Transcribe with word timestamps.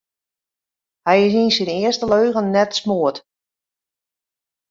Hy 1.07 1.17
is 1.27 1.33
yn 1.41 1.51
syn 1.55 1.73
earste 1.77 2.05
leagen 2.11 2.51
net 2.55 2.71
smoard. 2.79 3.17